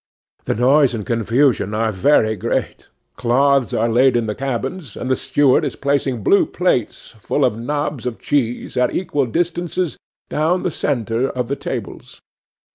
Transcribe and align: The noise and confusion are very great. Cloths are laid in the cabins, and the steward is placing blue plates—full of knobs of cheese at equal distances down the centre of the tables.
The 0.45 0.55
noise 0.55 0.95
and 0.95 1.05
confusion 1.05 1.75
are 1.75 1.91
very 1.91 2.35
great. 2.35 2.89
Cloths 3.17 3.71
are 3.71 3.87
laid 3.87 4.15
in 4.15 4.25
the 4.25 4.33
cabins, 4.33 4.97
and 4.97 5.11
the 5.11 5.15
steward 5.15 5.63
is 5.63 5.75
placing 5.75 6.23
blue 6.23 6.47
plates—full 6.47 7.45
of 7.45 7.59
knobs 7.59 8.07
of 8.07 8.17
cheese 8.19 8.75
at 8.75 8.95
equal 8.95 9.27
distances 9.27 9.97
down 10.27 10.63
the 10.63 10.71
centre 10.71 11.29
of 11.29 11.49
the 11.49 11.55
tables. 11.55 12.19